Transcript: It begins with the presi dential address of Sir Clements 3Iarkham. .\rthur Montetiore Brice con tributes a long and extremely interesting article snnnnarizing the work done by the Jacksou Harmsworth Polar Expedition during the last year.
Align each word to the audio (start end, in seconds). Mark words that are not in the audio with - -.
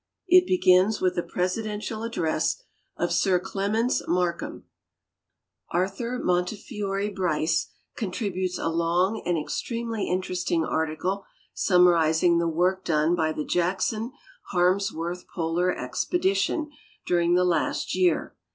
It 0.27 0.47
begins 0.47 0.99
with 0.99 1.13
the 1.13 1.21
presi 1.21 1.63
dential 1.63 2.03
address 2.03 2.63
of 2.97 3.11
Sir 3.11 3.39
Clements 3.39 4.01
3Iarkham. 4.07 4.63
.\rthur 5.71 6.19
Montetiore 6.23 7.11
Brice 7.13 7.67
con 7.95 8.09
tributes 8.09 8.57
a 8.57 8.67
long 8.67 9.21
and 9.27 9.37
extremely 9.37 10.09
interesting 10.09 10.65
article 10.65 11.23
snnnnarizing 11.55 12.39
the 12.39 12.47
work 12.47 12.83
done 12.83 13.13
by 13.15 13.31
the 13.31 13.45
Jacksou 13.45 14.09
Harmsworth 14.51 15.25
Polar 15.27 15.71
Expedition 15.71 16.71
during 17.05 17.35
the 17.35 17.45
last 17.45 17.93
year. 17.93 18.35